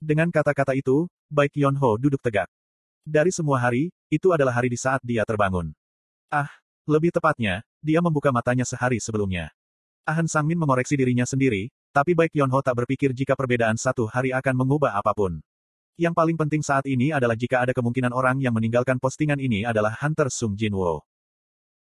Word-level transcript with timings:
Dengan 0.00 0.32
kata-kata 0.32 0.72
itu, 0.72 1.04
Baik 1.28 1.60
Yon 1.60 1.76
Ho 1.76 2.00
duduk 2.00 2.24
tegak. 2.24 2.48
Dari 3.04 3.28
semua 3.28 3.60
hari, 3.60 3.92
itu 4.08 4.32
adalah 4.32 4.56
hari 4.56 4.72
di 4.72 4.80
saat 4.80 5.04
dia 5.04 5.28
terbangun. 5.28 5.76
Ah, 6.32 6.48
lebih 6.88 7.12
tepatnya, 7.12 7.60
dia 7.84 8.00
membuka 8.00 8.32
matanya 8.32 8.64
sehari 8.64 8.96
sebelumnya. 8.96 9.52
Ahan 10.08 10.24
Sangmin 10.24 10.56
mengoreksi 10.56 10.96
dirinya 10.96 11.28
sendiri, 11.28 11.68
tapi 11.92 12.16
Baik 12.16 12.32
Yon 12.32 12.48
Ho 12.48 12.64
tak 12.64 12.80
berpikir 12.80 13.12
jika 13.12 13.36
perbedaan 13.36 13.76
satu 13.76 14.08
hari 14.08 14.32
akan 14.32 14.56
mengubah 14.56 14.96
apa 14.96 15.12
pun. 15.12 15.44
Yang 16.00 16.16
paling 16.16 16.40
penting 16.40 16.64
saat 16.64 16.88
ini 16.88 17.12
adalah 17.12 17.36
jika 17.36 17.60
ada 17.60 17.76
kemungkinan 17.76 18.16
orang 18.16 18.40
yang 18.40 18.56
meninggalkan 18.56 18.96
postingan 18.96 19.36
ini 19.36 19.68
adalah 19.68 19.92
Hunter 20.00 20.32
Sung 20.32 20.56
Jinwo. 20.56 21.04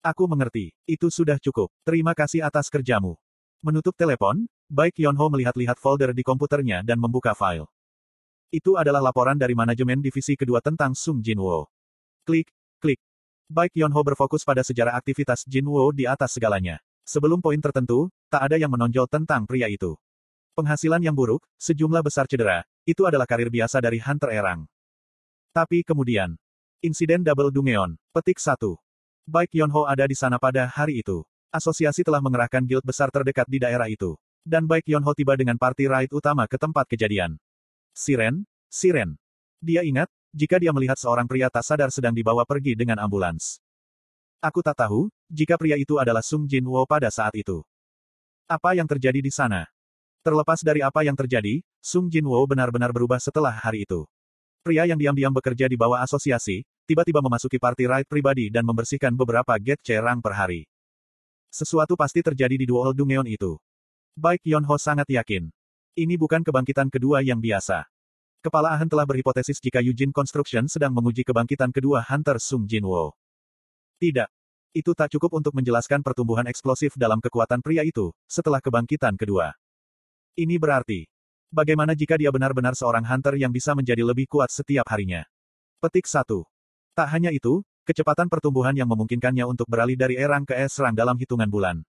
Aku 0.01 0.25
mengerti. 0.25 0.73
Itu 0.89 1.13
sudah 1.13 1.37
cukup. 1.37 1.69
Terima 1.85 2.17
kasih 2.17 2.41
atas 2.49 2.73
kerjamu. 2.73 3.21
Menutup 3.61 3.93
telepon, 3.93 4.49
Baik 4.73 4.97
Yon 5.05 5.21
Ho 5.21 5.29
melihat-lihat 5.29 5.77
folder 5.77 6.17
di 6.17 6.25
komputernya 6.25 6.81
dan 6.81 6.97
membuka 6.97 7.37
file. 7.37 7.69
Itu 8.55 8.79
adalah 8.79 9.03
laporan 9.03 9.35
dari 9.35 9.59
manajemen 9.59 9.99
divisi 9.99 10.39
kedua 10.39 10.63
tentang 10.63 10.95
Sung 10.95 11.19
Jinwo. 11.19 11.67
Klik, 12.23 12.51
klik. 12.79 13.03
Baik 13.47 13.75
Yonho 13.79 14.01
berfokus 14.03 14.47
pada 14.47 14.63
sejarah 14.63 14.95
aktivitas 14.95 15.47
Jinwo 15.47 15.91
di 15.91 16.07
atas 16.07 16.35
segalanya. 16.39 16.79
Sebelum 17.07 17.39
poin 17.39 17.59
tertentu, 17.63 18.11
tak 18.27 18.51
ada 18.51 18.59
yang 18.59 18.71
menonjol 18.75 19.07
tentang 19.07 19.47
pria 19.47 19.71
itu. 19.71 19.95
Penghasilan 20.59 20.99
yang 20.99 21.15
buruk, 21.15 21.47
sejumlah 21.61 22.03
besar 22.03 22.27
cedera, 22.27 22.67
itu 22.83 23.07
adalah 23.07 23.27
karir 23.27 23.47
biasa 23.47 23.79
dari 23.79 24.03
Hunter 24.03 24.35
Erang. 24.35 24.67
Tapi 25.55 25.87
kemudian, 25.87 26.35
insiden 26.83 27.23
double 27.23 27.55
Dungeon, 27.55 27.95
petik 28.11 28.43
1. 28.43 28.59
Baik 29.27 29.55
Yonho 29.55 29.87
ada 29.87 30.07
di 30.07 30.15
sana 30.19 30.39
pada 30.39 30.67
hari 30.67 31.03
itu. 31.03 31.23
Asosiasi 31.51 32.03
telah 32.03 32.19
mengerahkan 32.23 32.67
guild 32.67 32.83
besar 32.83 33.11
terdekat 33.15 33.47
di 33.47 33.59
daerah 33.63 33.87
itu. 33.87 34.19
Dan 34.43 34.67
Baik 34.67 34.87
Yonho 34.91 35.15
tiba 35.15 35.35
dengan 35.35 35.59
party 35.59 35.91
ride 35.91 36.15
utama 36.15 36.47
ke 36.47 36.59
tempat 36.59 36.87
kejadian. 36.87 37.39
Siren, 37.97 38.45
Siren. 38.69 39.17
Dia 39.65 39.81
ingat, 39.81 40.13
jika 40.37 40.61
dia 40.61 40.69
melihat 40.69 41.01
seorang 41.01 41.25
pria 41.25 41.49
tak 41.49 41.65
sadar 41.65 41.89
sedang 41.89 42.13
dibawa 42.13 42.45
pergi 42.45 42.77
dengan 42.77 43.01
ambulans. 43.01 43.57
Aku 44.45 44.61
tak 44.61 44.85
tahu, 44.85 45.09
jika 45.33 45.57
pria 45.57 45.81
itu 45.81 45.97
adalah 45.97 46.21
Sung 46.21 46.45
Jin 46.45 46.69
Wo 46.69 46.85
pada 46.85 47.09
saat 47.09 47.33
itu. 47.41 47.65
Apa 48.45 48.77
yang 48.77 48.85
terjadi 48.85 49.25
di 49.25 49.33
sana? 49.33 49.65
Terlepas 50.21 50.61
dari 50.61 50.85
apa 50.85 51.09
yang 51.09 51.17
terjadi, 51.17 51.65
Sung 51.81 52.13
Jin 52.13 52.29
Wo 52.29 52.45
benar-benar 52.45 52.93
berubah 52.93 53.17
setelah 53.17 53.57
hari 53.57 53.89
itu. 53.89 54.05
Pria 54.61 54.85
yang 54.85 55.01
diam-diam 55.01 55.33
bekerja 55.33 55.65
di 55.65 55.81
bawah 55.81 56.05
asosiasi, 56.05 56.69
tiba-tiba 56.85 57.25
memasuki 57.25 57.57
party 57.57 57.89
ride 57.89 58.09
pribadi 58.13 58.53
dan 58.53 58.69
membersihkan 58.69 59.17
beberapa 59.17 59.57
get 59.57 59.81
cerang 59.81 60.21
per 60.21 60.37
hari. 60.37 60.69
Sesuatu 61.49 61.97
pasti 61.97 62.21
terjadi 62.21 62.61
di 62.61 62.69
duel 62.69 62.93
Dungeon 62.93 63.25
itu. 63.25 63.57
Baik 64.13 64.45
Yon 64.45 64.69
Ho 64.69 64.77
sangat 64.77 65.09
yakin. 65.09 65.49
Ini 65.97 66.21
bukan 66.21 66.45
kebangkitan 66.45 66.93
kedua 66.93 67.25
yang 67.25 67.41
biasa. 67.41 67.89
Kepala 68.45 68.77
Ahan 68.77 68.85
telah 68.85 69.09
berhipotesis 69.09 69.57
jika 69.57 69.81
Eugene 69.81 70.13
Construction 70.13 70.69
sedang 70.69 70.93
menguji 70.93 71.25
kebangkitan 71.25 71.73
kedua 71.73 72.05
Hunter 72.05 72.37
Sung 72.37 72.69
Jinwo. 72.69 73.17
Tidak. 73.97 74.29
Itu 74.77 74.93
tak 74.93 75.17
cukup 75.17 75.41
untuk 75.41 75.57
menjelaskan 75.57 76.05
pertumbuhan 76.05 76.45
eksplosif 76.53 77.01
dalam 77.01 77.17
kekuatan 77.25 77.65
pria 77.65 77.81
itu, 77.81 78.13
setelah 78.29 78.61
kebangkitan 78.61 79.17
kedua. 79.17 79.57
Ini 80.37 80.61
berarti, 80.61 81.09
bagaimana 81.49 81.97
jika 81.97 82.21
dia 82.21 82.29
benar-benar 82.29 82.77
seorang 82.77 83.09
hunter 83.09 83.41
yang 83.41 83.49
bisa 83.49 83.73
menjadi 83.73 84.05
lebih 84.05 84.29
kuat 84.29 84.53
setiap 84.53 84.85
harinya? 84.93 85.25
Petik 85.81 86.05
1. 86.05 86.29
Tak 86.93 87.09
hanya 87.09 87.33
itu, 87.33 87.65
kecepatan 87.89 88.29
pertumbuhan 88.29 88.77
yang 88.77 88.93
memungkinkannya 88.93 89.49
untuk 89.49 89.65
beralih 89.65 89.97
dari 89.97 90.21
erang 90.21 90.45
ke 90.45 90.61
es-rang 90.61 90.93
dalam 90.93 91.17
hitungan 91.17 91.49
bulan. 91.49 91.81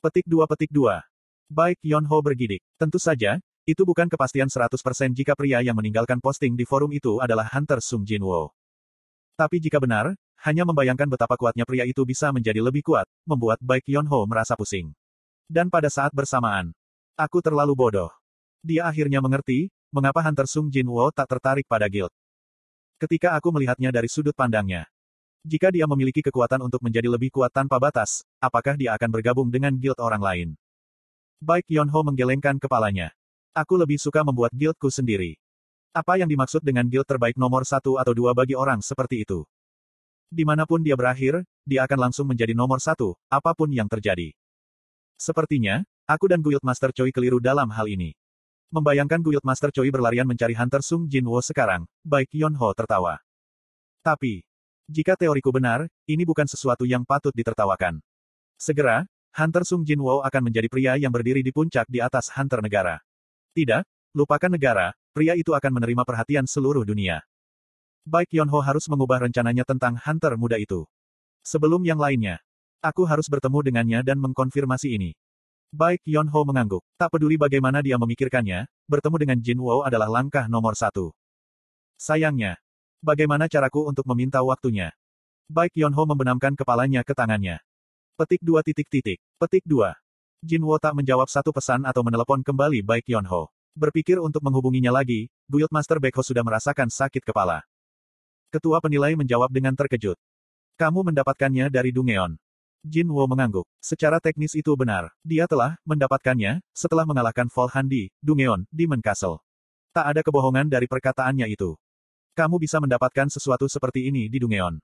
Petik 0.00 0.24
2 0.24 0.48
Petik 0.48 0.72
2. 0.72 1.07
Baik 1.48 1.80
Yon 1.80 2.04
Ho 2.04 2.20
bergidik. 2.20 2.60
Tentu 2.76 3.00
saja, 3.00 3.40
itu 3.64 3.80
bukan 3.88 4.04
kepastian 4.04 4.52
100% 4.52 5.16
jika 5.16 5.32
pria 5.32 5.64
yang 5.64 5.80
meninggalkan 5.80 6.20
posting 6.20 6.52
di 6.52 6.68
forum 6.68 6.92
itu 6.92 7.24
adalah 7.24 7.48
Hunter 7.48 7.80
Sung 7.80 8.04
Jinwo. 8.04 8.52
Tapi 9.32 9.56
jika 9.56 9.80
benar, 9.80 10.12
hanya 10.44 10.68
membayangkan 10.68 11.08
betapa 11.08 11.40
kuatnya 11.40 11.64
pria 11.64 11.88
itu 11.88 12.04
bisa 12.04 12.28
menjadi 12.36 12.60
lebih 12.60 12.84
kuat, 12.84 13.08
membuat 13.24 13.64
Baik 13.64 13.88
Yon 13.88 14.04
Ho 14.12 14.28
merasa 14.28 14.60
pusing. 14.60 14.92
Dan 15.48 15.72
pada 15.72 15.88
saat 15.88 16.12
bersamaan, 16.12 16.76
aku 17.16 17.40
terlalu 17.40 17.72
bodoh. 17.72 18.12
Dia 18.60 18.84
akhirnya 18.84 19.24
mengerti, 19.24 19.72
mengapa 19.88 20.20
Hunter 20.20 20.44
Sung 20.44 20.68
Jinwo 20.68 21.08
tak 21.16 21.32
tertarik 21.32 21.64
pada 21.64 21.88
guild. 21.88 22.12
Ketika 23.00 23.32
aku 23.40 23.56
melihatnya 23.56 23.88
dari 23.88 24.12
sudut 24.12 24.36
pandangnya. 24.36 24.84
Jika 25.48 25.72
dia 25.72 25.88
memiliki 25.88 26.20
kekuatan 26.20 26.60
untuk 26.60 26.84
menjadi 26.84 27.08
lebih 27.08 27.32
kuat 27.32 27.56
tanpa 27.56 27.80
batas, 27.80 28.20
apakah 28.36 28.76
dia 28.76 28.92
akan 28.92 29.08
bergabung 29.08 29.48
dengan 29.48 29.72
guild 29.80 29.96
orang 29.96 30.20
lain? 30.20 30.48
Baik 31.38 31.70
Yonho 31.70 32.02
menggelengkan 32.02 32.58
kepalanya. 32.58 33.14
Aku 33.54 33.78
lebih 33.78 33.94
suka 34.02 34.26
membuat 34.26 34.50
guildku 34.50 34.90
sendiri. 34.90 35.38
Apa 35.94 36.18
yang 36.18 36.26
dimaksud 36.26 36.66
dengan 36.66 36.90
guild 36.90 37.06
terbaik 37.06 37.38
nomor 37.38 37.62
satu 37.62 37.94
atau 37.94 38.10
dua 38.10 38.34
bagi 38.34 38.58
orang 38.58 38.82
seperti 38.82 39.22
itu? 39.22 39.46
Di 40.26 40.42
mana 40.42 40.66
pun 40.66 40.82
dia 40.82 40.98
berakhir, 40.98 41.46
dia 41.62 41.86
akan 41.86 42.10
langsung 42.10 42.26
menjadi 42.26 42.58
nomor 42.58 42.82
satu, 42.82 43.14
apa 43.30 43.54
pun 43.54 43.70
yang 43.70 43.86
terjadi. 43.86 44.34
Sepertinya, 45.14 45.86
aku 46.10 46.26
dan 46.26 46.42
Guild 46.42 46.66
Master 46.66 46.90
Choi 46.90 47.14
keliru 47.14 47.38
dalam 47.38 47.70
hal 47.70 47.86
ini. 47.86 48.18
Membayangkan 48.74 49.22
Guild 49.22 49.46
Master 49.46 49.70
Choi 49.70 49.94
berlarian 49.94 50.26
mencari 50.26 50.58
Hunter 50.58 50.82
Sung 50.82 51.06
Jinwo 51.06 51.38
sekarang, 51.38 51.86
baik 52.02 52.34
Yonho 52.34 52.74
tertawa. 52.74 53.22
Tapi, 54.02 54.42
jika 54.90 55.14
teoriku 55.14 55.54
benar, 55.54 55.86
ini 56.10 56.26
bukan 56.26 56.50
sesuatu 56.50 56.82
yang 56.82 57.06
patut 57.06 57.32
ditertawakan. 57.32 58.02
Segera, 58.58 59.06
Hunter 59.38 59.62
Sung 59.62 59.86
Jinwo 59.86 60.26
akan 60.26 60.50
menjadi 60.50 60.66
pria 60.66 60.98
yang 60.98 61.14
berdiri 61.14 61.46
di 61.46 61.54
puncak 61.54 61.86
di 61.86 62.02
atas 62.02 62.26
Hunter 62.34 62.58
negara. 62.58 62.98
Tidak, 63.54 63.86
lupakan 64.10 64.50
negara, 64.50 64.90
pria 65.14 65.38
itu 65.38 65.54
akan 65.54 65.78
menerima 65.78 66.02
perhatian 66.02 66.42
seluruh 66.42 66.82
dunia. 66.82 67.22
Baik 68.02 68.34
Yonho 68.34 68.58
harus 68.58 68.90
mengubah 68.90 69.30
rencananya 69.30 69.62
tentang 69.62 69.94
Hunter 69.94 70.34
muda 70.34 70.58
itu. 70.58 70.90
Sebelum 71.46 71.86
yang 71.86 72.02
lainnya, 72.02 72.42
aku 72.82 73.06
harus 73.06 73.30
bertemu 73.30 73.62
dengannya 73.62 74.00
dan 74.02 74.18
mengkonfirmasi 74.18 74.98
ini. 74.98 75.14
Baik 75.70 76.02
Yonho 76.02 76.42
mengangguk. 76.42 76.82
Tak 76.98 77.14
peduli 77.14 77.38
bagaimana 77.38 77.78
dia 77.78 77.94
memikirkannya, 77.94 78.66
bertemu 78.90 79.16
dengan 79.22 79.38
Jinwo 79.38 79.86
adalah 79.86 80.10
langkah 80.10 80.50
nomor 80.50 80.74
satu. 80.74 81.14
Sayangnya, 81.94 82.58
bagaimana 83.06 83.46
caraku 83.46 83.86
untuk 83.86 84.02
meminta 84.10 84.42
waktunya? 84.42 84.90
Baik 85.46 85.78
Yonho 85.78 86.02
membenamkan 86.10 86.58
kepalanya 86.58 87.06
ke 87.06 87.14
tangannya. 87.14 87.62
Petik 88.18 88.42
dua 88.42 88.66
titik 88.66 88.90
titik. 88.90 89.22
Petik 89.38 89.62
dua. 89.62 89.94
Jinwo 90.42 90.74
tak 90.82 90.90
menjawab 90.98 91.30
satu 91.30 91.54
pesan 91.54 91.86
atau 91.86 92.02
menelepon 92.02 92.42
kembali 92.42 92.82
Baik 92.82 93.06
Yonho. 93.14 93.46
Berpikir 93.78 94.18
untuk 94.18 94.42
menghubunginya 94.42 94.90
lagi, 94.90 95.30
Guildmaster 95.46 96.02
Baekho 96.02 96.26
sudah 96.26 96.42
merasakan 96.42 96.90
sakit 96.90 97.22
kepala. 97.22 97.62
Ketua 98.50 98.82
penilai 98.82 99.14
menjawab 99.14 99.54
dengan 99.54 99.70
terkejut. 99.78 100.18
Kamu 100.82 101.06
mendapatkannya 101.06 101.70
dari 101.70 101.94
Dungeon. 101.94 102.34
Jinwo 102.82 103.22
mengangguk. 103.30 103.70
Secara 103.78 104.18
teknis 104.18 104.58
itu 104.58 104.74
benar. 104.74 105.14
Dia 105.22 105.46
telah 105.46 105.78
mendapatkannya 105.86 106.58
setelah 106.74 107.06
mengalahkan 107.06 107.46
Vol 107.46 107.70
Handi, 107.70 108.10
Dungeon, 108.18 108.66
Demon 108.74 108.98
Castle. 108.98 109.38
Tak 109.94 110.10
ada 110.10 110.26
kebohongan 110.26 110.66
dari 110.66 110.90
perkataannya 110.90 111.46
itu. 111.54 111.78
Kamu 112.34 112.58
bisa 112.58 112.82
mendapatkan 112.82 113.30
sesuatu 113.30 113.70
seperti 113.70 114.10
ini 114.10 114.26
di 114.26 114.42
Dungeon. 114.42 114.82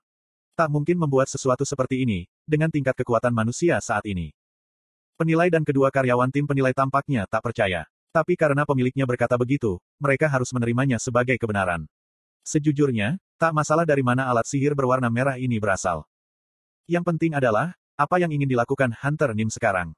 Tak 0.55 0.71
mungkin 0.71 0.95
membuat 0.95 1.27
sesuatu 1.27 1.67
seperti 1.67 2.07
ini, 2.07 2.31
dengan 2.47 2.71
tingkat 2.71 2.95
kekuatan 2.95 3.35
manusia 3.35 3.75
saat 3.83 4.07
ini. 4.07 4.31
Penilai 5.19 5.51
dan 5.51 5.67
kedua 5.67 5.91
karyawan 5.91 6.31
tim 6.31 6.47
penilai 6.47 6.71
tampaknya 6.71 7.27
tak 7.27 7.43
percaya. 7.43 7.83
Tapi 8.15 8.39
karena 8.39 8.63
pemiliknya 8.63 9.03
berkata 9.03 9.35
begitu, 9.35 9.83
mereka 9.99 10.31
harus 10.31 10.47
menerimanya 10.55 10.95
sebagai 10.95 11.35
kebenaran. 11.35 11.83
Sejujurnya, 12.47 13.19
tak 13.35 13.51
masalah 13.51 13.83
dari 13.83 13.99
mana 13.99 14.31
alat 14.31 14.47
sihir 14.47 14.71
berwarna 14.71 15.11
merah 15.11 15.35
ini 15.35 15.59
berasal. 15.59 16.07
Yang 16.87 17.03
penting 17.11 17.35
adalah, 17.35 17.75
apa 17.99 18.15
yang 18.23 18.31
ingin 18.31 18.47
dilakukan 18.47 18.95
Hunter 18.95 19.35
Nim 19.35 19.51
sekarang. 19.51 19.91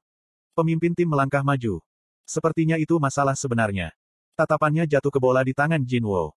Pemimpin 0.58 0.90
tim 0.98 1.06
melangkah 1.06 1.46
maju. 1.46 1.78
Sepertinya 2.26 2.74
itu 2.74 2.98
masalah 2.98 3.38
sebenarnya. 3.38 3.94
Tatapannya 4.34 4.90
jatuh 4.90 5.14
ke 5.14 5.22
bola 5.22 5.46
di 5.46 5.54
tangan 5.54 5.86
Jinwo. 5.86 6.34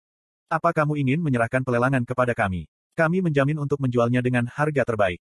Apa 0.52 0.76
kamu 0.76 1.00
ingin 1.00 1.24
menyerahkan 1.24 1.64
pelelangan 1.64 2.04
kepada 2.04 2.36
kami? 2.36 2.68
Kami 3.00 3.24
menjamin 3.24 3.56
untuk 3.56 3.80
menjualnya 3.80 4.20
dengan 4.20 4.44
harga 4.52 4.84
terbaik. 4.84 5.24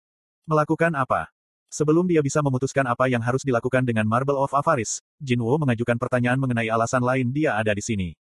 Melakukan 0.48 0.96
apa? 0.96 1.28
Sebelum 1.68 2.08
dia 2.08 2.24
bisa 2.24 2.40
memutuskan 2.40 2.88
apa 2.88 3.12
yang 3.12 3.20
harus 3.20 3.44
dilakukan 3.44 3.84
dengan 3.84 4.08
Marble 4.08 4.40
of 4.40 4.56
Avaris, 4.56 5.04
Jinwo 5.20 5.52
mengajukan 5.60 6.00
pertanyaan 6.00 6.40
mengenai 6.40 6.72
alasan 6.72 7.04
lain 7.04 7.28
dia 7.28 7.60
ada 7.60 7.76
di 7.76 7.84
sini. 7.84 8.16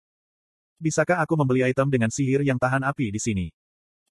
Bisakah 0.83 1.23
aku 1.23 1.39
membeli 1.39 1.63
item 1.63 1.87
dengan 1.87 2.11
sihir 2.11 2.43
yang 2.43 2.59
tahan 2.59 2.83
api 2.83 3.07
di 3.07 3.23
sini? 3.23 3.47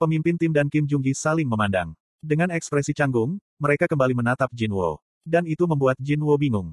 Pemimpin 0.00 0.40
tim 0.40 0.56
dan 0.56 0.72
Kim 0.72 0.88
Junggi 0.88 1.12
saling 1.12 1.44
memandang. 1.44 1.92
Dengan 2.24 2.48
ekspresi 2.56 2.96
canggung, 2.96 3.36
mereka 3.60 3.84
kembali 3.92 4.16
menatap 4.16 4.48
Jinwo. 4.56 5.04
Dan 5.20 5.44
itu 5.44 5.68
membuat 5.68 6.00
Jinwo 6.00 6.32
bingung. 6.40 6.72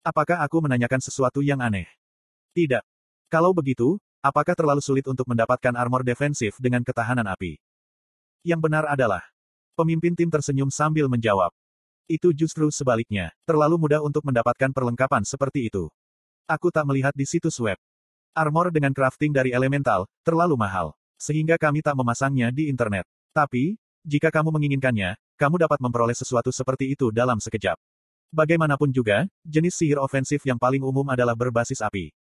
Apakah 0.00 0.40
aku 0.40 0.64
menanyakan 0.64 1.04
sesuatu 1.04 1.44
yang 1.44 1.60
aneh? 1.60 1.84
Tidak. 2.56 2.80
Kalau 3.28 3.52
begitu, 3.52 4.00
apakah 4.24 4.56
terlalu 4.56 4.80
sulit 4.80 5.04
untuk 5.04 5.28
mendapatkan 5.28 5.76
armor 5.76 6.00
defensif 6.08 6.56
dengan 6.56 6.80
ketahanan 6.80 7.28
api? 7.28 7.60
Yang 8.46 8.60
benar 8.64 8.84
adalah, 8.86 9.22
pemimpin 9.74 10.14
tim 10.14 10.30
tersenyum 10.30 10.70
sambil 10.70 11.06
menjawab. 11.06 11.50
Itu 12.08 12.32
justru 12.32 12.72
sebaliknya, 12.72 13.30
terlalu 13.44 13.76
mudah 13.76 14.00
untuk 14.00 14.24
mendapatkan 14.24 14.72
perlengkapan 14.72 15.22
seperti 15.28 15.68
itu. 15.68 15.92
Aku 16.48 16.72
tak 16.72 16.88
melihat 16.88 17.12
di 17.12 17.28
situs 17.28 17.60
web. 17.60 17.76
Armor 18.32 18.72
dengan 18.72 18.96
crafting 18.96 19.28
dari 19.28 19.52
elemental, 19.52 20.08
terlalu 20.24 20.56
mahal. 20.56 20.96
Sehingga 21.20 21.60
kami 21.60 21.84
tak 21.84 21.98
memasangnya 21.98 22.48
di 22.48 22.70
internet. 22.72 23.04
Tapi, 23.36 23.76
jika 24.06 24.32
kamu 24.32 24.54
menginginkannya, 24.54 25.20
kamu 25.36 25.60
dapat 25.60 25.78
memperoleh 25.84 26.16
sesuatu 26.16 26.48
seperti 26.48 26.96
itu 26.96 27.12
dalam 27.12 27.36
sekejap. 27.36 27.76
Bagaimanapun 28.32 28.88
juga, 28.88 29.28
jenis 29.44 29.76
sihir 29.76 30.00
ofensif 30.00 30.40
yang 30.48 30.56
paling 30.56 30.80
umum 30.80 31.04
adalah 31.12 31.36
berbasis 31.36 31.84
api. 31.84 32.12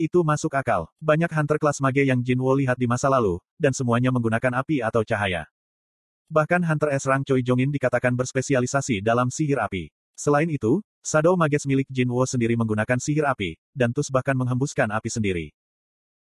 Itu 0.00 0.24
masuk 0.24 0.56
akal. 0.56 0.88
Banyak 0.96 1.28
hunter 1.28 1.60
kelas 1.60 1.76
mage 1.84 2.08
yang 2.08 2.24
Jinwo 2.24 2.48
lihat 2.56 2.80
di 2.80 2.88
masa 2.88 3.12
lalu, 3.12 3.36
dan 3.60 3.76
semuanya 3.76 4.08
menggunakan 4.08 4.64
api 4.64 4.80
atau 4.80 5.04
cahaya. 5.04 5.44
Bahkan 6.32 6.64
hunter 6.64 6.88
S 6.96 7.04
rank 7.04 7.28
Choi 7.28 7.44
Jongin 7.44 7.68
dikatakan 7.68 8.16
berspesialisasi 8.16 9.04
dalam 9.04 9.28
sihir 9.28 9.60
api. 9.60 9.92
Selain 10.16 10.48
itu, 10.48 10.80
Shadow 11.04 11.36
Mages 11.36 11.68
milik 11.68 11.84
Jinwo 11.92 12.24
sendiri 12.24 12.56
menggunakan 12.56 12.96
sihir 12.96 13.28
api, 13.28 13.60
dan 13.76 13.92
Tus 13.92 14.08
bahkan 14.08 14.32
menghembuskan 14.32 14.88
api 14.88 15.12
sendiri. 15.12 15.52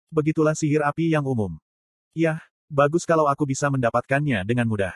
Begitulah 0.07 0.55
sihir 0.55 0.87
api 0.87 1.11
yang 1.11 1.27
umum. 1.27 1.59
Yah, 2.15 2.39
bagus 2.71 3.03
kalau 3.03 3.27
aku 3.27 3.43
bisa 3.43 3.67
mendapatkannya 3.75 4.47
dengan 4.47 4.71
mudah. 4.71 4.95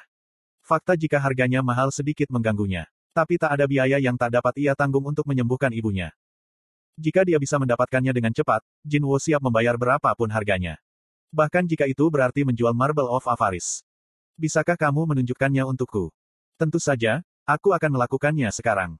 Fakta 0.63 0.95
jika 0.95 1.19
harganya 1.19 1.67
mahal 1.67 1.91
sedikit 1.91 2.31
mengganggunya. 2.31 2.87
Tapi 3.11 3.43
tak 3.43 3.59
ada 3.59 3.67
biaya 3.67 3.99
yang 3.99 4.15
tak 4.15 4.39
dapat 4.39 4.55
ia 4.55 4.79
tanggung 4.79 5.03
untuk 5.03 5.27
menyembuhkan 5.27 5.75
ibunya. 5.75 6.15
Jika 6.99 7.23
dia 7.23 7.39
bisa 7.39 7.63
mendapatkannya 7.63 8.11
dengan 8.11 8.35
cepat, 8.35 8.59
Jinwo 8.83 9.15
siap 9.23 9.39
membayar 9.39 9.79
berapapun 9.79 10.27
harganya. 10.35 10.83
Bahkan 11.31 11.71
jika 11.71 11.87
itu 11.87 12.11
berarti 12.11 12.43
menjual 12.43 12.75
Marble 12.75 13.07
of 13.07 13.23
Avaris. 13.31 13.87
Bisakah 14.35 14.75
kamu 14.75 15.15
menunjukkannya 15.15 15.63
untukku? 15.63 16.11
Tentu 16.59 16.83
saja, 16.83 17.23
aku 17.47 17.71
akan 17.71 17.95
melakukannya 17.95 18.51
sekarang. 18.51 18.99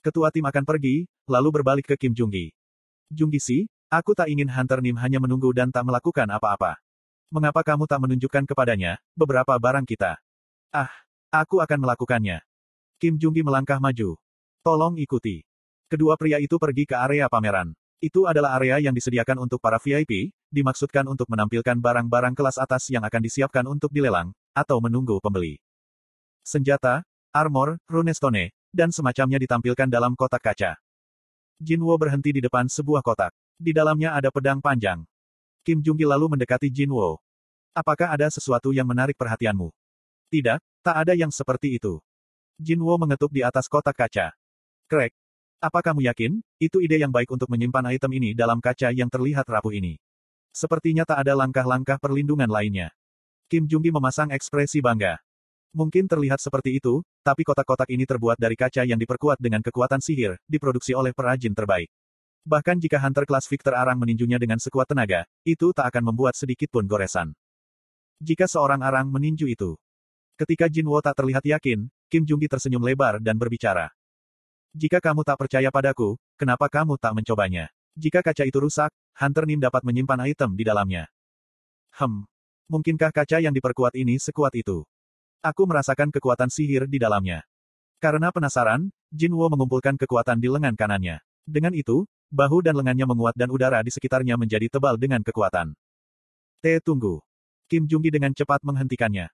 Ketua 0.00 0.32
tim 0.32 0.48
akan 0.48 0.64
pergi, 0.64 1.04
lalu 1.28 1.60
berbalik 1.60 1.84
ke 1.84 2.00
Kim 2.00 2.16
Junggi. 2.16 2.48
Junggi 3.12 3.40
si, 3.40 3.58
aku 3.92 4.16
tak 4.16 4.32
ingin 4.32 4.48
Hunter 4.48 4.80
Nim 4.80 4.96
hanya 4.96 5.20
menunggu 5.20 5.52
dan 5.52 5.68
tak 5.68 5.84
melakukan 5.84 6.24
apa-apa. 6.32 6.80
Mengapa 7.28 7.60
kamu 7.60 7.84
tak 7.84 8.00
menunjukkan 8.00 8.48
kepadanya, 8.48 8.96
beberapa 9.12 9.52
barang 9.60 9.84
kita? 9.84 10.16
Ah, 10.72 10.92
aku 11.28 11.60
akan 11.60 11.84
melakukannya. 11.84 12.40
Kim 12.96 13.20
Junggi 13.20 13.44
melangkah 13.44 13.76
maju. 13.76 14.16
Tolong 14.64 14.96
ikuti. 14.96 15.44
Kedua 15.88 16.16
pria 16.16 16.40
itu 16.40 16.56
pergi 16.56 16.88
ke 16.88 16.96
area 16.96 17.28
pameran. 17.28 17.76
Itu 18.00 18.28
adalah 18.28 18.60
area 18.60 18.80
yang 18.80 18.92
disediakan 18.92 19.40
untuk 19.48 19.60
para 19.60 19.80
VIP, 19.80 20.32
dimaksudkan 20.52 21.08
untuk 21.08 21.24
menampilkan 21.32 21.80
barang-barang 21.80 22.36
kelas 22.36 22.60
atas 22.60 22.88
yang 22.92 23.00
akan 23.00 23.20
disiapkan 23.24 23.64
untuk 23.64 23.88
dilelang, 23.88 24.32
atau 24.52 24.76
menunggu 24.80 25.16
pembeli. 25.24 25.56
Senjata, 26.44 27.00
armor, 27.32 27.80
runestone, 27.88 28.52
dan 28.68 28.92
semacamnya 28.92 29.40
ditampilkan 29.40 29.88
dalam 29.88 30.12
kotak 30.12 30.44
kaca. 30.44 30.76
Jinwo 31.56 31.96
berhenti 31.96 32.34
di 32.36 32.40
depan 32.44 32.68
sebuah 32.68 33.00
kotak. 33.00 33.32
Di 33.56 33.72
dalamnya 33.72 34.12
ada 34.12 34.28
pedang 34.28 34.60
panjang. 34.60 35.00
Kim 35.64 35.80
Junggi 35.80 36.04
lalu 36.04 36.36
mendekati 36.36 36.68
Jinwo. 36.68 37.22
Apakah 37.72 38.12
ada 38.12 38.28
sesuatu 38.28 38.74
yang 38.74 38.84
menarik 38.84 39.16
perhatianmu? 39.16 39.72
Tidak, 40.28 40.58
tak 40.84 40.96
ada 41.06 41.16
yang 41.16 41.32
seperti 41.32 41.80
itu. 41.80 42.02
Jinwo 42.60 42.94
mengetuk 43.00 43.32
di 43.32 43.40
atas 43.40 43.64
kotak 43.70 43.96
kaca. 43.96 44.36
Krek. 44.90 45.16
Apa 45.64 45.80
kamu 45.80 46.04
yakin, 46.04 46.44
itu 46.60 46.84
ide 46.84 47.00
yang 47.00 47.08
baik 47.08 47.32
untuk 47.32 47.48
menyimpan 47.48 47.96
item 47.96 48.12
ini 48.12 48.36
dalam 48.36 48.60
kaca 48.60 48.92
yang 48.92 49.08
terlihat 49.08 49.48
rapuh 49.48 49.72
ini? 49.72 49.96
Sepertinya 50.52 51.08
tak 51.08 51.24
ada 51.24 51.32
langkah-langkah 51.32 51.96
perlindungan 51.96 52.52
lainnya. 52.52 52.92
Kim 53.48 53.64
Junggi 53.64 53.88
memasang 53.88 54.28
ekspresi 54.28 54.84
bangga. 54.84 55.16
Mungkin 55.72 56.04
terlihat 56.04 56.44
seperti 56.44 56.76
itu, 56.76 57.00
tapi 57.24 57.48
kotak-kotak 57.48 57.88
ini 57.88 58.04
terbuat 58.04 58.36
dari 58.36 58.60
kaca 58.60 58.84
yang 58.84 59.00
diperkuat 59.00 59.40
dengan 59.40 59.64
kekuatan 59.64 60.04
sihir, 60.04 60.36
diproduksi 60.44 60.92
oleh 60.92 61.16
perajin 61.16 61.56
terbaik. 61.56 61.88
Bahkan 62.44 62.84
jika 62.84 63.00
Hunter 63.00 63.24
kelas 63.24 63.48
Victor 63.48 63.72
Arang 63.72 63.96
meninjunya 63.96 64.36
dengan 64.36 64.60
sekuat 64.60 64.92
tenaga, 64.92 65.24
itu 65.48 65.72
tak 65.72 65.88
akan 65.96 66.12
membuat 66.12 66.36
sedikit 66.36 66.68
pun 66.68 66.84
goresan. 66.84 67.32
Jika 68.20 68.44
seorang 68.44 68.84
Arang 68.84 69.08
meninju 69.08 69.48
itu. 69.48 69.80
Ketika 70.36 70.68
Jinwo 70.68 71.00
tak 71.00 71.24
terlihat 71.24 71.40
yakin, 71.40 71.88
Kim 72.12 72.28
Junggi 72.28 72.52
tersenyum 72.52 72.84
lebar 72.84 73.16
dan 73.16 73.40
berbicara. 73.40 73.88
Jika 74.74 74.98
kamu 74.98 75.22
tak 75.22 75.38
percaya 75.38 75.70
padaku, 75.70 76.18
kenapa 76.34 76.66
kamu 76.66 76.98
tak 76.98 77.14
mencobanya? 77.14 77.70
Jika 77.94 78.26
kaca 78.26 78.42
itu 78.42 78.58
rusak, 78.58 78.90
Hunter 79.14 79.46
Nim 79.46 79.62
dapat 79.62 79.86
menyimpan 79.86 80.26
item 80.26 80.58
di 80.58 80.66
dalamnya. 80.66 81.06
Hem. 81.94 82.26
Mungkinkah 82.66 83.14
kaca 83.14 83.38
yang 83.38 83.54
diperkuat 83.54 83.94
ini 83.94 84.18
sekuat 84.18 84.50
itu? 84.58 84.82
Aku 85.46 85.62
merasakan 85.70 86.10
kekuatan 86.10 86.50
sihir 86.50 86.90
di 86.90 86.98
dalamnya. 86.98 87.46
Karena 88.02 88.34
penasaran, 88.34 88.90
Jinwo 89.14 89.46
mengumpulkan 89.46 89.94
kekuatan 89.94 90.42
di 90.42 90.50
lengan 90.50 90.74
kanannya. 90.74 91.22
Dengan 91.46 91.70
itu, 91.70 92.02
bahu 92.34 92.66
dan 92.66 92.74
lengannya 92.74 93.06
menguat 93.06 93.38
dan 93.38 93.54
udara 93.54 93.78
di 93.86 93.94
sekitarnya 93.94 94.34
menjadi 94.34 94.66
tebal 94.66 94.98
dengan 94.98 95.22
kekuatan. 95.22 95.78
T 96.58 96.82
tunggu. 96.82 97.22
Kim 97.70 97.86
Junggi 97.86 98.10
dengan 98.10 98.34
cepat 98.34 98.58
menghentikannya. 98.66 99.30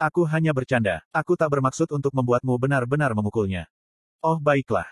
Aku 0.00 0.24
hanya 0.32 0.56
bercanda, 0.56 1.04
aku 1.12 1.36
tak 1.36 1.52
bermaksud 1.52 1.92
untuk 1.92 2.16
membuatmu 2.16 2.56
benar-benar 2.56 3.12
memukulnya. 3.12 3.68
Oh 4.24 4.38
baiklah. 4.38 4.86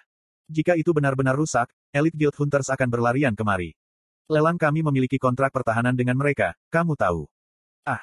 Jika 0.47 0.79
itu 0.79 0.95
benar-benar 0.95 1.35
rusak, 1.35 1.71
Elite 1.91 2.15
Guild 2.15 2.37
Hunters 2.39 2.71
akan 2.71 2.87
berlarian 2.87 3.35
kemari. 3.35 3.75
Lelang 4.31 4.59
kami 4.59 4.83
memiliki 4.83 5.19
kontrak 5.19 5.51
pertahanan 5.51 5.95
dengan 5.95 6.19
mereka, 6.19 6.55
kamu 6.71 6.95
tahu. 6.95 7.27
Ah, 7.87 8.03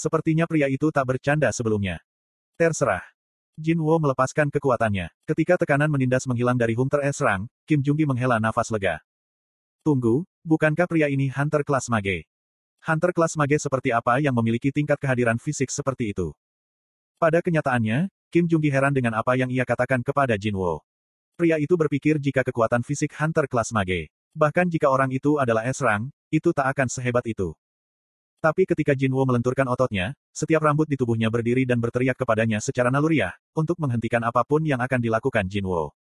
Sepertinya 0.00 0.48
pria 0.48 0.64
itu 0.72 0.88
tak 0.88 1.04
bercanda 1.04 1.52
sebelumnya. 1.52 2.00
Terserah. 2.56 3.04
Jin 3.60 3.76
Wo 3.84 4.00
melepaskan 4.00 4.48
kekuatannya. 4.48 5.12
Ketika 5.28 5.60
tekanan 5.60 5.92
menindas 5.92 6.24
menghilang 6.24 6.56
dari 6.56 6.72
Hunter 6.72 7.04
S 7.04 7.20
Rang, 7.20 7.44
Kim 7.68 7.84
Junggi 7.84 8.08
menghela 8.08 8.40
nafas 8.40 8.72
lega. 8.72 9.04
Tunggu, 9.84 10.24
bukankah 10.40 10.88
pria 10.88 11.12
ini 11.12 11.28
Hunter 11.28 11.60
kelas 11.60 11.92
mage? 11.92 12.24
Hunter 12.80 13.12
kelas 13.12 13.36
mage 13.36 13.60
seperti 13.60 13.92
apa 13.92 14.24
yang 14.24 14.32
memiliki 14.32 14.72
tingkat 14.72 14.96
kehadiran 14.96 15.36
fisik 15.36 15.68
seperti 15.68 16.16
itu? 16.16 16.32
Pada 17.20 17.44
kenyataannya, 17.44 18.08
Kim 18.30 18.46
Junggi 18.46 18.70
heran 18.70 18.94
dengan 18.94 19.18
apa 19.18 19.34
yang 19.34 19.50
ia 19.50 19.66
katakan 19.66 20.06
kepada 20.06 20.38
Jin 20.38 20.54
Wo. 20.54 20.86
Pria 21.34 21.58
itu 21.58 21.74
berpikir 21.74 22.22
jika 22.22 22.46
kekuatan 22.46 22.86
fisik 22.86 23.10
Hunter 23.18 23.50
kelas 23.50 23.74
mage. 23.74 24.06
Bahkan 24.38 24.70
jika 24.70 24.86
orang 24.86 25.10
itu 25.10 25.42
adalah 25.42 25.66
S 25.66 25.82
Rang, 25.82 26.14
itu 26.30 26.54
tak 26.54 26.70
akan 26.70 26.86
sehebat 26.86 27.26
itu. 27.26 27.58
Tapi 28.40 28.64
ketika 28.64 28.96
Jinwo 28.96 29.20
melenturkan 29.26 29.68
ototnya, 29.68 30.16
setiap 30.32 30.64
rambut 30.64 30.88
di 30.88 30.96
tubuhnya 30.96 31.28
berdiri 31.28 31.68
dan 31.68 31.76
berteriak 31.76 32.16
kepadanya 32.16 32.56
secara 32.62 32.88
naluriah, 32.88 33.36
untuk 33.52 33.76
menghentikan 33.82 34.24
apa 34.24 34.46
pun 34.48 34.64
yang 34.64 34.80
akan 34.80 34.96
dilakukan 34.96 35.44
Jinwo. 35.44 35.92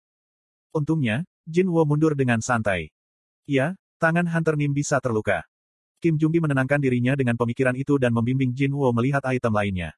Untungnya, 0.70 1.26
Jinwo 1.48 1.82
mundur 1.82 2.14
dengan 2.14 2.38
santai. 2.38 2.92
Ya, 3.48 3.74
tangan 3.98 4.28
Hunter 4.28 4.54
Nim 4.54 4.70
bisa 4.70 5.00
terluka. 5.00 5.42
Kim 5.98 6.14
Junggi 6.14 6.38
menenangkan 6.38 6.78
dirinya 6.78 7.18
dengan 7.18 7.34
pemikiran 7.34 7.74
itu 7.74 7.98
dan 7.98 8.14
membimbing 8.14 8.54
Jinwo 8.54 8.86
melihat 8.94 9.24
item 9.26 9.50
lainnya. 9.50 9.96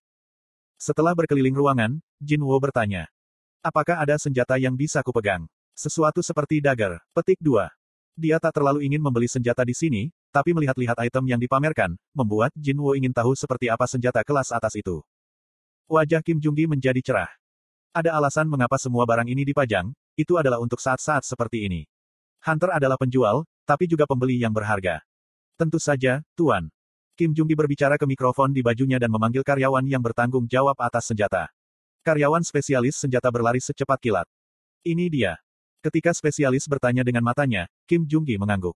Setelah 0.80 1.12
berkeliling 1.12 1.52
ruangan, 1.52 2.00
Jinwo 2.20 2.52
bertanya. 2.60 3.08
Apakah 3.64 3.96
ada 4.04 4.20
senjata 4.20 4.60
yang 4.60 4.76
bisa 4.76 5.00
kupegang? 5.00 5.48
Sesuatu 5.72 6.20
seperti 6.20 6.60
dagger. 6.60 7.00
Petik 7.16 7.40
2. 7.40 7.64
Dia 8.20 8.36
tak 8.36 8.60
terlalu 8.60 8.84
ingin 8.84 9.00
membeli 9.00 9.24
senjata 9.24 9.64
di 9.64 9.72
sini, 9.72 10.12
tapi 10.28 10.52
melihat-lihat 10.52 11.00
item 11.00 11.24
yang 11.24 11.40
dipamerkan, 11.40 11.96
membuat 12.12 12.52
Jin 12.52 12.76
Wo 12.76 12.92
ingin 12.92 13.16
tahu 13.16 13.32
seperti 13.32 13.72
apa 13.72 13.88
senjata 13.88 14.20
kelas 14.20 14.52
atas 14.52 14.76
itu. 14.76 15.00
Wajah 15.88 16.20
Kim 16.20 16.36
Junggi 16.36 16.68
menjadi 16.68 17.00
cerah. 17.00 17.32
Ada 17.96 18.12
alasan 18.12 18.52
mengapa 18.52 18.76
semua 18.76 19.08
barang 19.08 19.24
ini 19.24 19.40
dipajang, 19.48 19.88
itu 20.12 20.36
adalah 20.36 20.60
untuk 20.60 20.76
saat-saat 20.78 21.24
seperti 21.24 21.72
ini. 21.72 21.88
Hunter 22.44 22.76
adalah 22.76 23.00
penjual, 23.00 23.48
tapi 23.64 23.88
juga 23.88 24.04
pembeli 24.04 24.36
yang 24.36 24.52
berharga. 24.52 25.00
Tentu 25.56 25.80
saja, 25.80 26.20
Tuan. 26.36 26.68
Kim 27.16 27.32
Junggi 27.32 27.56
berbicara 27.56 27.96
ke 27.96 28.04
mikrofon 28.04 28.52
di 28.52 28.60
bajunya 28.60 29.00
dan 29.00 29.08
memanggil 29.08 29.40
karyawan 29.40 29.88
yang 29.88 30.04
bertanggung 30.04 30.44
jawab 30.44 30.76
atas 30.76 31.08
senjata. 31.08 31.48
Karyawan 32.00 32.44
spesialis 32.44 32.96
senjata 32.96 33.28
berlari 33.28 33.60
secepat 33.60 34.00
kilat. 34.00 34.28
Ini 34.84 35.08
dia. 35.12 35.36
Ketika 35.84 36.12
spesialis 36.16 36.68
bertanya 36.68 37.04
dengan 37.04 37.24
matanya, 37.24 37.68
Kim 37.88 38.04
Junggi 38.04 38.36
mengangguk. 38.36 38.76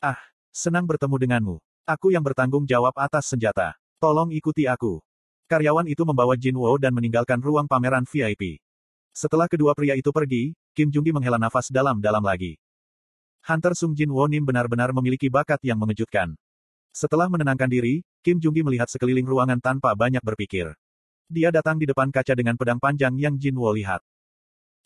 Ah, 0.00 0.20
Senang 0.58 0.90
bertemu 0.90 1.16
denganmu. 1.22 1.56
Aku 1.86 2.10
yang 2.10 2.26
bertanggung 2.26 2.66
jawab 2.66 2.90
atas 2.98 3.30
senjata. 3.30 3.78
Tolong 4.02 4.34
ikuti 4.34 4.66
aku. 4.66 4.98
Karyawan 5.46 5.86
itu 5.86 6.02
membawa 6.02 6.34
Jin 6.34 6.58
Wo 6.58 6.74
dan 6.82 6.90
meninggalkan 6.92 7.38
ruang 7.38 7.70
pameran 7.70 8.02
VIP. 8.02 8.58
Setelah 9.14 9.46
kedua 9.46 9.70
pria 9.78 9.94
itu 9.94 10.10
pergi, 10.10 10.58
Kim 10.74 10.90
Junggi 10.90 11.14
menghela 11.14 11.38
nafas 11.38 11.70
dalam-dalam 11.70 12.26
lagi. 12.26 12.58
Hunter 13.46 13.78
Sung 13.78 13.94
Jin 13.94 14.10
Wo 14.10 14.26
Nim 14.26 14.42
benar-benar 14.42 14.90
memiliki 14.90 15.30
bakat 15.30 15.62
yang 15.62 15.78
mengejutkan. 15.78 16.34
Setelah 16.90 17.30
menenangkan 17.30 17.70
diri, 17.70 18.02
Kim 18.26 18.42
Junggi 18.42 18.66
melihat 18.66 18.90
sekeliling 18.90 19.30
ruangan 19.30 19.62
tanpa 19.62 19.94
banyak 19.94 20.26
berpikir. 20.26 20.74
Dia 21.28 21.52
datang 21.52 21.76
di 21.76 21.84
depan 21.84 22.08
kaca 22.08 22.32
dengan 22.32 22.56
pedang 22.56 22.80
panjang 22.80 23.12
yang 23.20 23.36
Jin 23.36 23.60
Wo 23.60 23.68
lihat. 23.68 24.00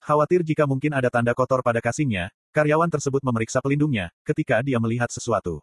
Khawatir 0.02 0.42
jika 0.42 0.66
mungkin 0.66 0.90
ada 0.90 1.06
tanda 1.06 1.30
kotor 1.30 1.62
pada 1.62 1.78
kasingnya, 1.78 2.34
karyawan 2.50 2.90
tersebut 2.90 3.22
memeriksa 3.22 3.62
pelindungnya, 3.62 4.10
ketika 4.26 4.58
dia 4.58 4.82
melihat 4.82 5.06
sesuatu. 5.06 5.62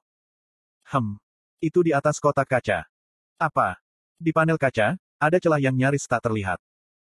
Hem. 0.88 1.20
Itu 1.60 1.84
di 1.84 1.92
atas 1.92 2.24
kotak 2.24 2.48
kaca. 2.48 2.88
Apa? 3.36 3.76
Di 4.16 4.32
panel 4.32 4.56
kaca, 4.56 4.96
ada 5.20 5.38
celah 5.44 5.60
yang 5.60 5.76
nyaris 5.76 6.08
tak 6.08 6.24
terlihat. 6.24 6.64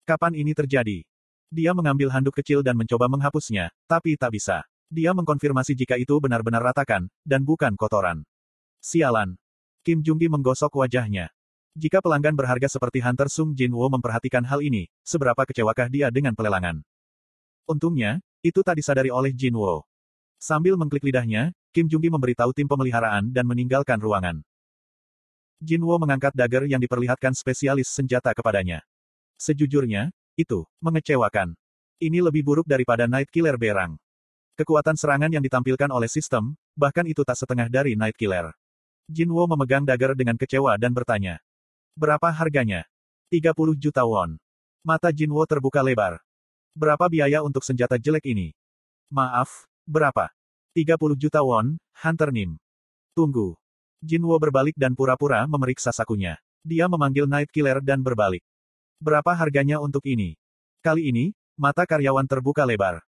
Kapan 0.08 0.40
ini 0.40 0.56
terjadi? 0.56 1.04
Dia 1.52 1.76
mengambil 1.76 2.08
handuk 2.16 2.40
kecil 2.40 2.64
dan 2.64 2.80
mencoba 2.80 3.12
menghapusnya, 3.12 3.76
tapi 3.92 4.16
tak 4.16 4.32
bisa. 4.32 4.64
Dia 4.88 5.12
mengkonfirmasi 5.12 5.76
jika 5.76 6.00
itu 6.00 6.16
benar-benar 6.24 6.64
ratakan, 6.64 7.12
dan 7.28 7.44
bukan 7.44 7.76
kotoran. 7.76 8.24
Sialan. 8.80 9.36
Kim 9.84 10.00
Junggi 10.00 10.32
menggosok 10.32 10.80
wajahnya. 10.80 11.28
Jika 11.78 12.02
pelanggan 12.02 12.34
berharga 12.34 12.66
seperti 12.66 13.06
Hunter 13.06 13.30
Sung 13.30 13.54
Jinwo 13.54 13.86
memperhatikan 13.86 14.42
hal 14.42 14.66
ini, 14.66 14.90
seberapa 15.06 15.46
kecewakah 15.46 15.94
dia 15.94 16.10
dengan 16.10 16.34
pelelangan? 16.34 16.82
Untungnya, 17.70 18.18
itu 18.42 18.66
tak 18.66 18.82
disadari 18.82 19.14
oleh 19.14 19.30
Jinwo. 19.30 19.86
Sambil 20.42 20.74
mengklik 20.74 21.06
lidahnya, 21.06 21.54
Kim 21.70 21.86
Junggi 21.86 22.10
memberitahu 22.10 22.50
tim 22.58 22.66
pemeliharaan 22.66 23.30
dan 23.30 23.46
meninggalkan 23.46 24.02
ruangan. 24.02 24.42
Jinwo 25.62 26.02
mengangkat 26.02 26.34
dagger 26.34 26.66
yang 26.66 26.82
diperlihatkan 26.82 27.38
spesialis 27.38 27.94
senjata 27.94 28.34
kepadanya. 28.34 28.82
Sejujurnya, 29.38 30.10
itu 30.34 30.66
mengecewakan. 30.82 31.54
Ini 32.02 32.26
lebih 32.26 32.42
buruk 32.42 32.66
daripada 32.66 33.06
Night 33.06 33.30
Killer 33.30 33.54
Berang. 33.54 34.02
Kekuatan 34.58 34.98
serangan 34.98 35.30
yang 35.30 35.46
ditampilkan 35.46 35.94
oleh 35.94 36.10
sistem, 36.10 36.58
bahkan 36.74 37.06
itu 37.06 37.22
tak 37.22 37.38
setengah 37.38 37.70
dari 37.70 37.94
Night 37.94 38.18
Killer. 38.18 38.50
Jinwo 39.06 39.46
memegang 39.46 39.86
dagger 39.86 40.18
dengan 40.18 40.42
kecewa 40.42 40.74
dan 40.82 40.90
bertanya. 40.90 41.38
Berapa 41.98 42.30
harganya? 42.30 42.86
30 43.34 43.74
juta 43.74 44.06
won. 44.06 44.38
Mata 44.86 45.10
Jinwo 45.10 45.42
terbuka 45.50 45.82
lebar. 45.82 46.22
Berapa 46.78 47.10
biaya 47.10 47.42
untuk 47.42 47.66
senjata 47.66 47.98
jelek 47.98 48.30
ini? 48.30 48.54
Maaf, 49.10 49.66
berapa? 49.90 50.30
30 50.78 51.18
juta 51.18 51.42
won, 51.42 51.82
Hunter 51.98 52.30
Nim. 52.30 52.62
Tunggu. 53.18 53.58
Jinwo 53.98 54.38
berbalik 54.38 54.78
dan 54.78 54.94
pura-pura 54.94 55.50
memeriksa 55.50 55.90
sakunya. 55.90 56.38
Dia 56.62 56.86
memanggil 56.86 57.26
Night 57.26 57.50
Killer 57.50 57.82
dan 57.82 58.06
berbalik. 58.06 58.46
Berapa 59.02 59.34
harganya 59.34 59.82
untuk 59.82 60.06
ini? 60.06 60.38
Kali 60.86 61.10
ini, 61.10 61.34
mata 61.58 61.82
karyawan 61.82 62.30
terbuka 62.30 62.62
lebar. 62.62 63.02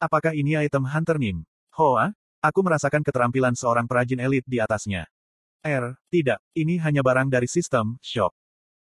Apakah 0.00 0.32
ini 0.32 0.56
item 0.56 0.88
Hunter 0.88 1.20
Nim? 1.20 1.44
Hoa, 1.76 2.16
aku 2.40 2.64
merasakan 2.64 3.04
keterampilan 3.04 3.52
seorang 3.52 3.84
perajin 3.84 4.16
elit 4.16 4.48
di 4.48 4.64
atasnya. 4.64 5.04
R, 5.60 5.92
tidak, 6.08 6.40
ini 6.56 6.80
hanya 6.80 7.04
barang 7.04 7.28
dari 7.28 7.44
sistem, 7.44 8.00
shop. 8.00 8.32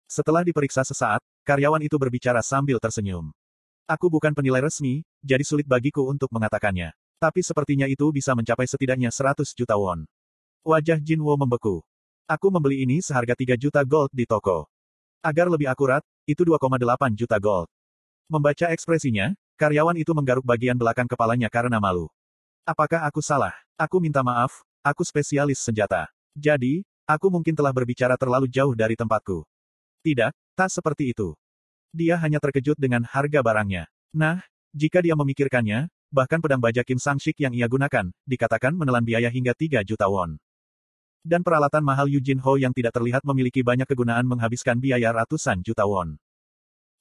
Setelah 0.07 0.47
diperiksa 0.47 0.87
sesaat, 0.87 1.19
karyawan 1.43 1.83
itu 1.83 1.99
berbicara 1.99 2.39
sambil 2.39 2.79
tersenyum. 2.79 3.29
Aku 3.85 4.07
bukan 4.07 4.31
penilai 4.31 4.63
resmi, 4.63 5.03
jadi 5.19 5.43
sulit 5.43 5.67
bagiku 5.67 6.07
untuk 6.07 6.31
mengatakannya. 6.31 6.95
Tapi 7.19 7.43
sepertinya 7.43 7.83
itu 7.85 8.07
bisa 8.15 8.31
mencapai 8.31 8.63
setidaknya 8.63 9.11
100 9.11 9.51
juta 9.51 9.75
won. 9.75 10.07
Wajah 10.63 11.03
Jinwo 11.03 11.35
membeku. 11.35 11.83
Aku 12.29 12.47
membeli 12.47 12.87
ini 12.87 13.03
seharga 13.03 13.35
3 13.35 13.59
juta 13.59 13.83
gold 13.83 14.13
di 14.15 14.23
toko. 14.23 14.69
Agar 15.19 15.51
lebih 15.51 15.67
akurat, 15.67 16.05
itu 16.23 16.47
2,8 16.47 17.11
juta 17.11 17.35
gold. 17.41 17.67
Membaca 18.31 18.71
ekspresinya, 18.71 19.35
Karyawan 19.59 19.99
itu 19.99 20.15
menggaruk 20.15 20.47
bagian 20.47 20.79
belakang 20.79 21.03
kepalanya 21.03 21.51
karena 21.51 21.83
malu. 21.83 22.07
Apakah 22.63 23.03
aku 23.03 23.19
salah? 23.19 23.51
Aku 23.75 23.99
minta 23.99 24.23
maaf, 24.23 24.63
aku 24.79 25.03
spesialis 25.03 25.59
senjata. 25.59 26.07
Jadi, 26.37 26.85
aku 27.09 27.29
mungkin 27.33 27.53
telah 27.57 27.73
berbicara 27.73 28.17
terlalu 28.17 28.49
jauh 28.49 28.73
dari 28.77 28.93
tempatku. 28.93 29.45
Tidak, 30.05 30.31
tak 30.53 30.69
seperti 30.69 31.13
itu. 31.13 31.33
Dia 31.89 32.21
hanya 32.21 32.37
terkejut 32.37 32.77
dengan 32.77 33.01
harga 33.01 33.41
barangnya. 33.41 33.89
Nah, 34.13 34.45
jika 34.69 35.01
dia 35.01 35.17
memikirkannya, 35.17 35.89
bahkan 36.13 36.37
pedang 36.37 36.61
baja 36.61 36.85
Kim 36.85 37.01
Sang-shik 37.01 37.41
yang 37.41 37.53
ia 37.57 37.65
gunakan, 37.65 38.13
dikatakan 38.29 38.77
menelan 38.77 39.01
biaya 39.01 39.29
hingga 39.33 39.57
3 39.57 39.81
juta 39.81 40.05
won. 40.05 40.37
Dan 41.19 41.43
peralatan 41.43 41.83
mahal 41.83 42.07
Yujin 42.07 42.39
Ho 42.45 42.55
yang 42.55 42.71
tidak 42.71 42.95
terlihat 42.95 43.25
memiliki 43.27 43.59
banyak 43.59 43.89
kegunaan 43.89 44.23
menghabiskan 44.23 44.79
biaya 44.79 45.11
ratusan 45.11 45.65
juta 45.65 45.83
won. 45.83 46.15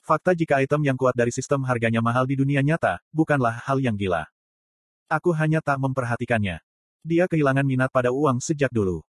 Fakta 0.02 0.32
jika 0.32 0.58
item 0.64 0.88
yang 0.88 0.96
kuat 0.96 1.12
dari 1.12 1.28
sistem 1.28 1.62
harganya 1.68 2.00
mahal 2.00 2.24
di 2.24 2.34
dunia 2.34 2.64
nyata, 2.64 2.98
bukanlah 3.12 3.60
hal 3.68 3.78
yang 3.78 3.94
gila. 3.94 4.24
Aku 5.08 5.32
hanya 5.36 5.60
tak 5.60 5.80
memperhatikannya. 5.80 6.60
Dia 7.04 7.24
kehilangan 7.28 7.64
minat 7.64 7.88
pada 7.88 8.12
uang 8.12 8.40
sejak 8.40 8.68
dulu. 8.72 9.04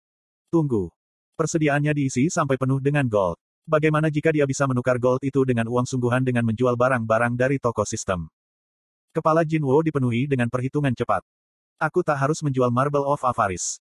Tunggu. 0.47 0.87
Persediaannya 1.35 1.91
diisi 1.91 2.31
sampai 2.31 2.55
penuh 2.55 2.79
dengan 2.79 3.03
gold. 3.03 3.35
Bagaimana 3.67 4.07
jika 4.07 4.31
dia 4.31 4.47
bisa 4.47 4.63
menukar 4.63 4.95
gold 4.95 5.19
itu 5.27 5.43
dengan 5.43 5.67
uang 5.67 5.83
sungguhan 5.83 6.23
dengan 6.23 6.47
menjual 6.47 6.79
barang-barang 6.79 7.35
dari 7.35 7.59
toko 7.59 7.83
sistem? 7.83 8.31
Kepala 9.11 9.43
Jinwo 9.43 9.75
dipenuhi 9.83 10.23
dengan 10.23 10.47
perhitungan 10.47 10.95
cepat. 10.95 11.19
Aku 11.75 11.99
tak 11.99 12.15
harus 12.15 12.39
menjual 12.39 12.71
Marble 12.71 13.03
of 13.03 13.19
Avaris. 13.27 13.83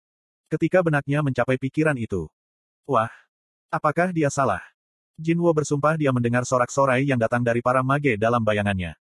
Ketika 0.53 0.85
benaknya 0.85 1.25
mencapai 1.25 1.57
pikiran 1.57 1.97
itu. 1.97 2.29
Wah. 2.85 3.09
Apakah 3.73 4.13
dia 4.13 4.29
salah? 4.29 4.61
Jinwo 5.17 5.49
bersumpah 5.49 5.97
dia 5.97 6.13
mendengar 6.13 6.45
sorak-sorai 6.45 7.09
yang 7.09 7.17
datang 7.17 7.41
dari 7.41 7.65
para 7.65 7.81
mage 7.81 8.21
dalam 8.21 8.45
bayangannya. 8.45 9.00